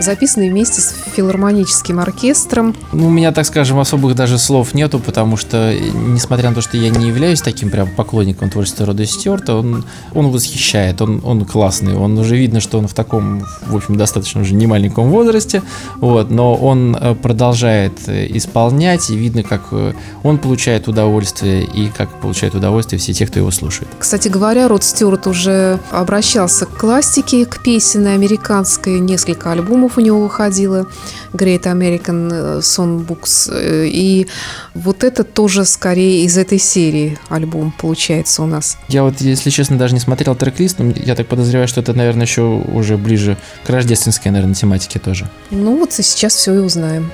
записанный 0.00 0.50
вместе 0.50 0.80
с 0.80 0.94
филармоническим 1.14 2.00
оркестром. 2.00 2.74
Ну, 2.92 3.06
у 3.06 3.10
меня, 3.10 3.32
так 3.32 3.46
скажем, 3.46 3.78
особых 3.78 4.14
даже 4.14 4.38
слов 4.38 4.74
нету, 4.74 4.98
потому 4.98 5.36
что, 5.36 5.74
несмотря 5.74 6.48
на 6.50 6.56
то, 6.56 6.60
что 6.60 6.76
я 6.76 6.90
не 6.90 7.08
являюсь 7.08 7.40
таким 7.40 7.70
прям 7.70 7.88
поклонником 7.88 8.50
творчества 8.50 8.86
Рода 8.86 9.06
Стюарта, 9.06 9.54
он, 9.54 9.84
он 10.12 10.30
восхищает, 10.30 11.00
он, 11.00 11.20
он 11.24 11.44
классный, 11.44 11.94
он 11.96 12.18
уже 12.18 12.36
видно, 12.36 12.60
что 12.60 12.78
он 12.78 12.88
в 12.88 12.94
таком, 12.94 13.44
в 13.66 13.76
общем, 13.76 13.96
достаточно 13.96 14.40
уже 14.40 14.54
немаленьком 14.54 15.10
возрасте, 15.10 15.62
вот, 15.96 16.30
но 16.30 16.54
он 16.54 16.96
э, 16.96 17.14
продолжает 17.14 17.92
э, 18.06 18.26
исполнять, 18.30 19.10
и 19.10 19.16
видно, 19.16 19.42
как 19.42 19.62
э, 19.72 19.92
он 20.22 20.38
получает 20.38 20.88
удовольствие, 20.88 21.64
и 21.64 21.88
как 21.88 22.20
получает 22.20 22.54
удовольствие 22.54 22.98
все 22.98 23.12
те, 23.12 23.26
кто 23.26 23.38
его 23.38 23.50
слушает. 23.50 23.88
Кстати 23.98 24.23
говоря, 24.28 24.68
Род 24.68 24.84
Стюарт 24.84 25.26
уже 25.26 25.78
обращался 25.90 26.66
к 26.66 26.76
классике, 26.76 27.46
к 27.46 27.62
песенной 27.62 28.14
американской, 28.14 28.98
несколько 28.98 29.52
альбомов 29.52 29.98
у 29.98 30.00
него 30.00 30.20
выходило, 30.20 30.86
Great 31.32 31.62
American 31.62 32.60
Songbooks, 32.60 33.50
и 33.86 34.26
вот 34.74 35.04
это 35.04 35.24
тоже 35.24 35.64
скорее 35.64 36.24
из 36.24 36.36
этой 36.38 36.58
серии 36.58 37.18
альбом 37.28 37.72
получается 37.76 38.42
у 38.42 38.46
нас. 38.46 38.76
Я 38.88 39.02
вот, 39.02 39.20
если 39.20 39.50
честно, 39.50 39.78
даже 39.78 39.94
не 39.94 40.00
смотрел 40.00 40.34
трек-лист, 40.34 40.78
но 40.78 40.92
я 40.96 41.14
так 41.14 41.26
подозреваю, 41.26 41.68
что 41.68 41.80
это, 41.80 41.92
наверное, 41.92 42.26
еще 42.26 42.42
уже 42.42 42.96
ближе 42.96 43.36
к 43.64 43.70
рождественской, 43.70 44.30
наверное, 44.30 44.54
тематике 44.54 44.98
тоже. 44.98 45.28
Ну 45.50 45.76
вот 45.78 45.92
сейчас 45.92 46.34
все 46.34 46.54
и 46.54 46.58
узнаем. 46.58 47.10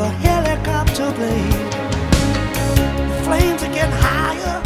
A 0.00 0.08
helicopter 0.08 1.12
blade. 1.12 1.72
The 3.10 3.20
flames 3.24 3.62
are 3.62 3.72
getting 3.72 3.98
higher 4.00 4.56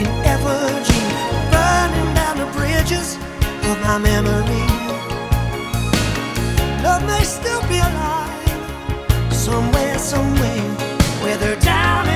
in 0.00 0.08
effigy, 0.26 1.02
burning 1.52 2.14
down 2.14 2.38
the 2.38 2.48
bridges 2.58 3.16
of 3.70 3.80
my 3.82 3.98
memory. 3.98 4.66
Love 6.82 7.04
may 7.06 7.22
still 7.22 7.62
be 7.68 7.78
alive 7.78 9.32
somewhere, 9.32 9.98
somewhere, 9.98 10.70
where 11.22 11.36
they're 11.36 11.60
down 11.60 12.09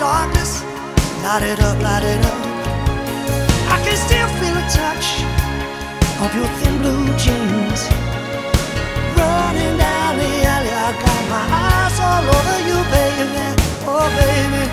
darkness, 0.00 0.62
light 1.22 1.42
it 1.42 1.60
up, 1.60 1.76
light 1.82 2.02
it 2.02 2.24
up. 2.24 2.40
I 3.68 3.76
can 3.84 3.96
still 4.00 4.28
feel 4.40 4.54
the 4.56 4.64
touch 4.72 5.06
of 6.24 6.30
your 6.34 6.48
thin 6.56 6.74
blue 6.80 7.04
jeans. 7.20 7.80
Running 9.12 9.76
down 9.76 10.16
the 10.16 10.32
alley, 10.52 10.72
I 10.72 10.90
got 11.04 11.22
my 11.28 11.44
eyes 11.68 11.96
all 12.00 12.24
over 12.36 12.58
you, 12.68 12.78
baby. 12.96 13.44
Oh, 13.84 14.08
baby. 14.16 14.64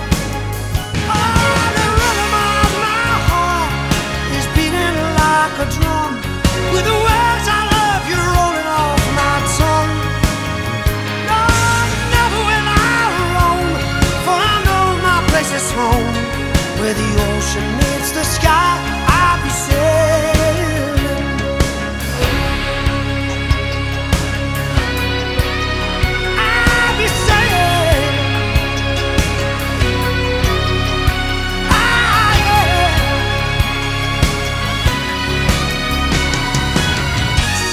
Oh, 1.12 1.64
the 1.76 1.86
rhythm 2.00 2.34
of 2.48 2.72
my 2.88 3.12
heart 3.28 3.72
is 4.32 4.48
beating 4.56 4.98
like 5.20 5.56
a 5.60 5.68
drum. 5.76 6.12
With 6.72 6.86
the 6.88 6.98
my 15.58 15.64
place 15.64 15.70
is 15.70 15.72
home. 15.72 16.14
Where 16.80 16.94
the 16.94 17.12
ocean 17.34 17.68
meets 17.78 18.12
the 18.12 18.24
sky, 18.24 18.78
I'll 19.08 19.44
be 19.44 19.50
sailing. 19.50 20.98
I'll 26.38 26.98
be 27.00 27.08
sailing. 27.26 28.14
Ah, 31.70 32.34
yeah. 32.46 32.90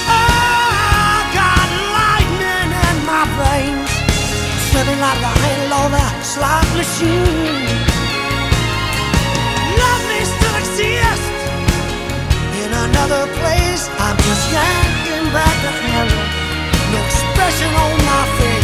Oh, 0.09 0.69
I 0.73 1.21
got 1.39 1.69
lightning 1.97 2.71
in 2.87 2.97
my 3.05 3.23
veins, 3.39 3.91
slipping 4.69 4.99
like 4.99 5.21
a 5.21 5.33
hangover 5.43 6.07
slot 6.23 6.65
machine. 6.75 7.74
Another 13.05 13.31
place. 13.33 13.87
I'm 13.99 14.17
just 14.17 14.51
yanking 14.51 15.31
back 15.31 15.55
the 15.61 15.71
handle, 15.85 16.25
no 16.91 16.99
expression 17.05 17.69
on 17.83 17.91
my 18.05 18.23
face. 18.39 18.54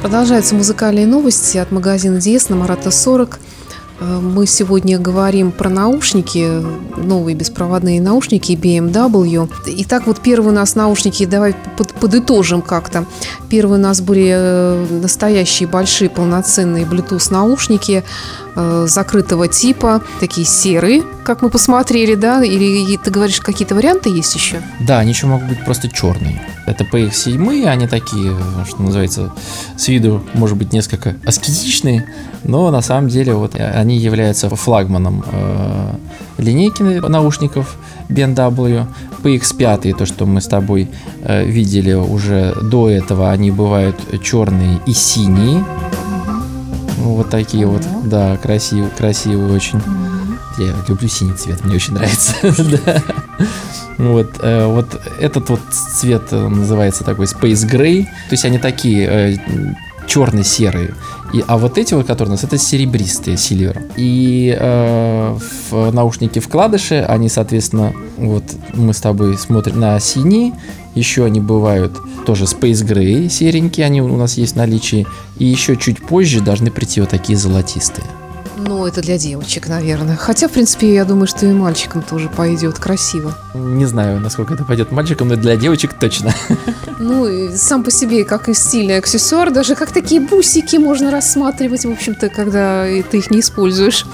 Продолжаются 0.00 0.54
музыкальные 0.54 1.06
новости 1.06 1.58
от 1.58 1.70
магазина 1.72 2.18
Диес 2.20 2.48
на 2.48 2.56
Марата 2.56 2.90
40. 2.90 3.38
Э, 4.00 4.18
Мы 4.20 4.46
сегодня 4.46 4.98
говорим 4.98 5.52
про 5.52 5.68
наушники, 5.68 6.48
новые 6.96 7.34
беспроводные 7.36 8.00
наушники 8.00 8.52
BMW. 8.52 9.46
Итак, 9.66 10.06
вот 10.06 10.20
первые 10.20 10.52
у 10.52 10.54
нас 10.54 10.74
наушники, 10.74 11.26
давай 11.26 11.54
под- 11.76 11.92
подытожим 11.92 12.62
как-то. 12.62 13.04
Первые 13.50 13.78
у 13.78 13.82
нас 13.82 14.00
были 14.00 14.30
э, 14.34 14.86
настоящие 15.02 15.68
большие 15.68 16.08
полноценные 16.08 16.86
Bluetooth 16.86 17.30
наушники 17.30 18.02
э, 18.54 18.86
закрытого 18.88 19.48
типа, 19.48 20.02
такие 20.20 20.46
серые, 20.46 21.02
как 21.24 21.42
мы 21.42 21.50
посмотрели, 21.50 22.14
да? 22.14 22.42
Или 22.42 22.96
ты 22.96 23.10
говоришь, 23.10 23.40
какие-то 23.40 23.74
варианты 23.74 24.10
есть 24.10 24.34
еще? 24.34 24.62
Да, 24.80 24.98
они 24.98 25.10
еще 25.10 25.26
могут 25.26 25.48
быть 25.48 25.64
просто 25.64 25.88
черные. 25.88 26.40
Это 26.66 26.84
PX7, 26.84 27.66
они 27.66 27.86
такие, 27.86 28.36
что 28.68 28.82
называется, 28.82 29.32
с 29.76 29.88
виду, 29.88 30.22
может 30.34 30.56
быть, 30.56 30.72
несколько 30.72 31.16
аскетичные, 31.24 32.06
но 32.44 32.70
на 32.70 32.80
самом 32.80 33.08
деле 33.08 33.34
вот 33.34 33.54
они 33.56 33.96
являются 33.96 34.48
флагманом 34.48 35.24
э, 35.26 35.94
линейки 36.38 36.82
наушников 36.82 37.76
BMW. 38.08 38.86
PX5, 39.22 39.94
то, 39.96 40.06
что 40.06 40.26
мы 40.26 40.40
с 40.40 40.46
тобой 40.46 40.88
э, 41.22 41.44
видели 41.44 41.92
уже 41.92 42.54
до 42.62 42.88
этого, 42.88 43.30
они 43.30 43.50
бывают 43.50 43.96
черные 44.22 44.80
и 44.86 44.92
синие. 44.92 45.64
Вот 47.00 47.30
такие 47.30 47.66
вот, 47.66 47.82
да, 48.04 48.36
красивые, 48.36 48.90
красивые 48.90 49.52
очень. 49.52 49.80
Я 50.58 50.74
люблю 50.86 51.08
синий 51.08 51.34
цвет, 51.34 51.64
мне 51.64 51.76
очень 51.76 51.94
нравится. 51.94 52.34
Вот, 53.96 54.36
э, 54.40 54.64
вот 54.64 54.98
этот 55.20 55.50
вот 55.50 55.60
цвет 55.70 56.22
э, 56.30 56.48
называется 56.48 57.04
такой 57.04 57.26
Space 57.26 57.68
Gray. 57.68 58.04
То 58.04 58.30
есть 58.30 58.46
они 58.46 58.58
такие 58.58 59.06
э, 59.06 59.36
черно-серые. 60.10 60.94
И, 61.32 61.44
а 61.46 61.56
вот 61.56 61.78
эти 61.78 61.94
вот, 61.94 62.06
которые 62.06 62.30
у 62.30 62.32
нас, 62.32 62.42
это 62.42 62.58
серебристые, 62.58 63.36
сильвер. 63.36 63.80
И 63.96 64.56
э, 64.58 65.38
в 65.70 65.92
наушники 65.92 66.40
вкладыши, 66.40 66.96
они, 67.08 67.28
соответственно, 67.28 67.92
вот 68.16 68.42
мы 68.74 68.92
с 68.92 69.00
тобой 69.00 69.38
смотрим 69.38 69.78
на 69.78 70.00
синие, 70.00 70.52
еще 70.96 71.24
они 71.24 71.40
бывают 71.40 71.96
тоже 72.26 72.44
Space 72.44 72.84
Gray 72.84 73.28
серенькие, 73.28 73.86
они 73.86 74.02
у 74.02 74.16
нас 74.16 74.36
есть 74.36 74.54
в 74.54 74.56
наличии. 74.56 75.06
И 75.38 75.44
еще 75.44 75.76
чуть 75.76 76.04
позже 76.04 76.40
должны 76.40 76.72
прийти 76.72 77.00
вот 77.00 77.10
такие 77.10 77.38
золотистые. 77.38 78.06
Ну, 78.66 78.86
это 78.86 79.00
для 79.00 79.16
девочек, 79.16 79.68
наверное. 79.68 80.16
Хотя, 80.16 80.48
в 80.48 80.52
принципе, 80.52 80.92
я 80.92 81.04
думаю, 81.04 81.26
что 81.26 81.46
и 81.46 81.52
мальчикам 81.52 82.02
тоже 82.02 82.28
пойдет 82.28 82.78
красиво. 82.78 83.34
Не 83.54 83.86
знаю, 83.86 84.20
насколько 84.20 84.54
это 84.54 84.64
пойдет 84.64 84.92
мальчикам, 84.92 85.28
но 85.28 85.36
для 85.36 85.56
девочек 85.56 85.94
точно. 85.94 86.34
Ну, 87.02 87.48
сам 87.56 87.82
по 87.82 87.90
себе, 87.90 88.24
как 88.24 88.50
и 88.50 88.54
стильный 88.54 88.98
аксессуар, 88.98 89.50
даже 89.50 89.74
как 89.74 89.90
такие 89.90 90.20
бусики 90.20 90.76
можно 90.76 91.10
рассматривать, 91.10 91.86
в 91.86 91.90
общем-то, 91.90 92.28
когда 92.28 92.84
ты 93.10 93.18
их 93.18 93.30
не 93.30 93.40
используешь. 93.40 94.04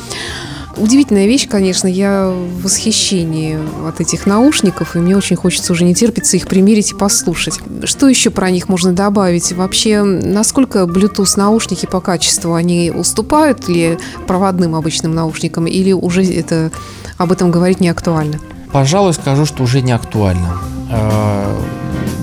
Удивительная 0.76 1.26
вещь, 1.26 1.48
конечно, 1.48 1.86
я 1.86 2.28
в 2.28 2.62
восхищении 2.62 3.58
от 3.88 4.00
этих 4.00 4.26
наушников, 4.26 4.94
и 4.94 4.98
мне 4.98 5.16
очень 5.16 5.36
хочется 5.36 5.72
уже 5.72 5.84
не 5.84 5.94
терпится 5.94 6.36
их 6.36 6.46
примерить 6.46 6.92
и 6.92 6.94
послушать. 6.94 7.60
Что 7.84 8.08
еще 8.08 8.28
про 8.28 8.50
них 8.50 8.68
можно 8.68 8.92
добавить? 8.92 9.52
Вообще, 9.52 10.02
насколько 10.02 10.80
Bluetooth 10.80 11.32
наушники 11.36 11.86
по 11.86 12.00
качеству, 12.00 12.54
они 12.54 12.92
уступают 12.94 13.68
ли 13.68 13.98
проводным 14.26 14.74
обычным 14.74 15.14
наушникам, 15.14 15.66
или 15.66 15.92
уже 15.92 16.24
это 16.24 16.70
об 17.16 17.32
этом 17.32 17.50
говорить 17.50 17.80
не 17.80 17.88
актуально? 17.88 18.38
Пожалуй, 18.70 19.14
скажу, 19.14 19.46
что 19.46 19.62
уже 19.62 19.80
не 19.80 19.92
актуально. 19.92 20.58
А, 20.90 21.56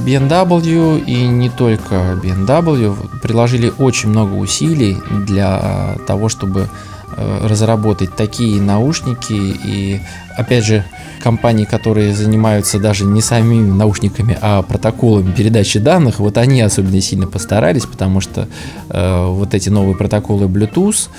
BMW 0.06 1.04
и 1.04 1.28
не 1.28 1.50
только 1.50 2.20
BMW 2.22 2.96
приложили 3.22 3.74
очень 3.78 4.10
много 4.10 4.36
усилий 4.36 4.98
для 5.26 5.98
того, 6.06 6.30
чтобы 6.30 6.70
разработать 7.18 8.16
такие 8.16 8.62
наушники. 8.62 9.34
И 9.34 10.02
опять 10.38 10.66
же 10.66 10.84
компании, 11.22 11.66
которые 11.66 12.14
занимаются 12.14 12.80
даже 12.80 13.06
не 13.06 13.22
самими 13.22 13.72
наушниками, 13.72 14.38
а 14.42 14.62
протоколами 14.62 15.32
передачи 15.32 15.80
данных, 15.80 16.20
вот 16.20 16.38
они 16.38 16.62
особенно 16.62 17.00
сильно 17.02 17.28
постарались, 17.28 17.86
потому 17.86 18.20
что 18.20 18.48
э, 18.90 19.26
вот 19.28 19.54
эти 19.54 19.70
новые 19.70 19.96
протоколы 19.96 20.48
Bluetooth, 20.48 21.10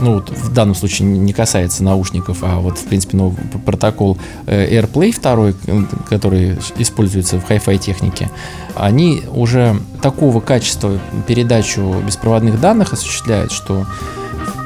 ну 0.00 0.14
вот 0.14 0.30
в 0.30 0.52
данном 0.52 0.74
случае 0.74 1.08
не 1.08 1.32
касается 1.32 1.82
наушников, 1.82 2.38
а 2.42 2.60
вот 2.60 2.78
в 2.78 2.84
принципе 2.84 3.16
новый 3.16 3.38
протокол 3.64 4.18
э, 4.46 4.80
AirPlay 4.80 5.14
2, 5.66 5.88
который 6.08 6.58
используется 6.76 7.40
в 7.40 7.48
Hi-Fi 7.48 7.78
технике, 7.78 8.30
они 8.74 9.22
уже 9.32 9.80
такого 10.02 10.40
качества 10.40 10.98
передачу 11.26 12.02
беспроводных 12.06 12.60
данных 12.60 12.92
осуществляют, 12.92 13.50
что 13.50 13.86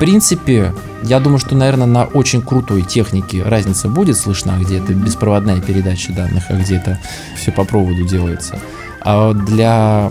принципе, 0.03 0.75
я 1.05 1.21
думаю, 1.21 1.39
что, 1.39 1.55
наверное, 1.55 1.87
на 1.87 2.07
очень 2.07 2.43
крутой 2.43 2.83
технике 2.83 3.45
разница 3.45 3.87
будет 3.89 4.17
слышна, 4.17 4.59
где 4.61 4.79
это 4.79 4.95
беспроводная 4.95 5.61
передача 5.61 6.13
данных, 6.13 6.47
а 6.49 6.55
где 6.55 6.79
это 6.79 6.99
все 7.37 7.53
по 7.53 7.65
проводу 7.65 8.05
делается. 8.05 8.59
А 9.05 9.33
для 9.35 10.11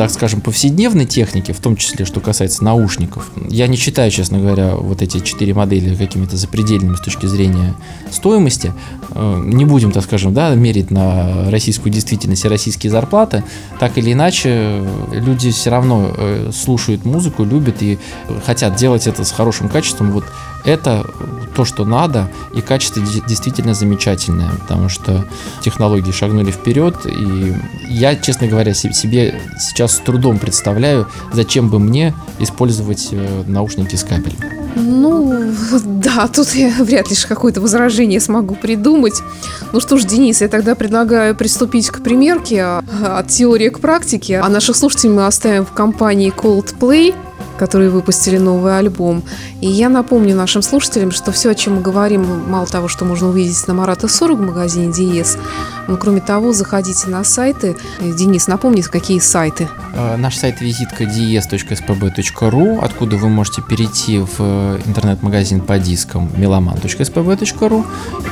так 0.00 0.10
скажем, 0.10 0.40
повседневной 0.40 1.04
техники, 1.04 1.52
в 1.52 1.60
том 1.60 1.76
числе, 1.76 2.06
что 2.06 2.20
касается 2.20 2.64
наушников, 2.64 3.30
я 3.50 3.66
не 3.66 3.76
считаю, 3.76 4.10
честно 4.10 4.38
говоря, 4.38 4.74
вот 4.74 5.02
эти 5.02 5.20
четыре 5.20 5.52
модели 5.52 5.94
какими-то 5.94 6.38
запредельными 6.38 6.94
с 6.94 7.00
точки 7.00 7.26
зрения 7.26 7.74
стоимости. 8.10 8.72
Э, 9.10 9.42
не 9.44 9.66
будем, 9.66 9.92
так 9.92 10.04
скажем, 10.04 10.32
да, 10.32 10.54
мерить 10.54 10.90
на 10.90 11.50
российскую 11.50 11.92
действительность 11.92 12.46
и 12.46 12.48
российские 12.48 12.90
зарплаты. 12.90 13.44
Так 13.78 13.98
или 13.98 14.14
иначе, 14.14 14.82
люди 15.12 15.50
все 15.50 15.68
равно 15.68 16.14
э, 16.16 16.50
слушают 16.50 17.04
музыку, 17.04 17.44
любят 17.44 17.82
и 17.82 17.98
хотят 18.46 18.76
делать 18.76 19.06
это 19.06 19.24
с 19.24 19.32
хорошим 19.32 19.68
качеством. 19.68 20.12
Вот 20.12 20.24
это 20.64 21.04
то, 21.54 21.64
что 21.64 21.84
надо, 21.84 22.30
и 22.54 22.60
качество 22.60 23.02
действительно 23.26 23.74
замечательное, 23.74 24.50
потому 24.50 24.88
что 24.88 25.26
технологии 25.62 26.10
шагнули 26.10 26.50
вперед, 26.50 26.96
и 27.04 27.54
я, 27.88 28.16
честно 28.16 28.46
говоря, 28.46 28.74
себе 28.74 29.40
сейчас 29.58 29.96
с 29.96 29.98
трудом 29.98 30.38
представляю, 30.38 31.08
зачем 31.32 31.68
бы 31.68 31.78
мне 31.78 32.14
использовать 32.38 33.08
э, 33.12 33.42
наушники 33.46 33.96
с 33.96 34.04
кабелем. 34.04 34.38
Ну, 34.76 35.52
да, 35.84 36.28
тут 36.28 36.54
я 36.54 36.70
вряд 36.80 37.10
ли 37.10 37.16
какое-то 37.16 37.60
возражение 37.60 38.20
смогу 38.20 38.54
придумать. 38.54 39.20
Ну 39.72 39.80
что 39.80 39.98
ж, 39.98 40.04
Денис, 40.04 40.40
я 40.40 40.48
тогда 40.48 40.74
предлагаю 40.74 41.34
приступить 41.34 41.90
к 41.90 42.02
примерке 42.02 42.62
а, 42.62 42.82
от 43.18 43.28
теории 43.28 43.68
к 43.68 43.80
практике. 43.80 44.40
А 44.40 44.48
наших 44.48 44.76
слушателей 44.76 45.12
мы 45.12 45.26
оставим 45.26 45.66
в 45.66 45.72
компании 45.72 46.32
Coldplay– 46.34 47.14
которые 47.60 47.90
выпустили 47.90 48.38
новый 48.38 48.78
альбом. 48.78 49.22
И 49.60 49.68
я 49.68 49.90
напомню 49.90 50.34
нашим 50.34 50.62
слушателям, 50.62 51.10
что 51.10 51.30
все, 51.30 51.50
о 51.50 51.54
чем 51.54 51.74
мы 51.74 51.82
говорим, 51.82 52.48
мало 52.48 52.66
того, 52.66 52.88
что 52.88 53.04
можно 53.04 53.28
увидеть 53.28 53.68
на 53.68 53.74
Марата 53.74 54.08
40 54.08 54.38
в 54.38 54.42
магазине 54.42 54.90
Диес, 54.90 55.36
но 55.86 55.98
кроме 55.98 56.22
того, 56.22 56.54
заходите 56.54 57.08
на 57.08 57.22
сайты. 57.22 57.76
Денис, 58.00 58.46
напомни, 58.46 58.80
какие 58.80 59.18
сайты? 59.18 59.68
Э, 59.92 60.16
наш 60.16 60.36
сайт 60.36 60.60
визитка 60.60 61.04
dies.spb.ru, 61.04 62.78
откуда 62.80 63.16
вы 63.16 63.28
можете 63.28 63.60
перейти 63.60 64.18
в 64.18 64.40
интернет-магазин 64.86 65.60
по 65.60 65.78
дискам 65.78 66.28
meloman.spb.ru 66.28 67.84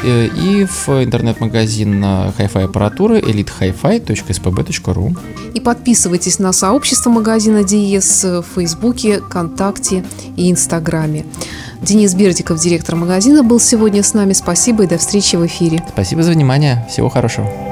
э, 0.04 0.26
и 0.26 0.64
в 0.64 0.88
интернет-магазин 1.04 2.02
hi-fi 2.02 2.64
аппаратуры 2.64 3.18
elitehifi.spb.ru. 3.18 5.18
И 5.52 5.60
подписывайтесь 5.60 6.38
на 6.38 6.52
сообщество 6.52 7.10
магазина 7.10 7.64
Диес 7.64 8.24
в 8.24 8.44
Фейсбуке, 8.54 9.17
ВКонтакте 9.20 10.04
и 10.37 10.50
Инстаграме. 10.50 11.26
Денис 11.83 12.14
Бердиков, 12.14 12.59
директор 12.59 12.96
магазина, 12.96 13.42
был 13.42 13.61
сегодня 13.61 14.02
с 14.02 14.14
нами. 14.14 14.33
Спасибо 14.33 14.85
и 14.85 14.87
до 14.87 14.98
встречи 14.98 15.37
в 15.37 15.46
эфире. 15.46 15.85
Спасибо 15.88 16.22
за 16.22 16.33
внимание. 16.33 16.87
Всего 16.90 17.09
хорошего. 17.09 17.67